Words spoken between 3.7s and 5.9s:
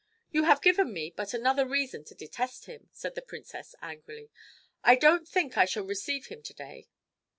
angrily. "I don't think I shall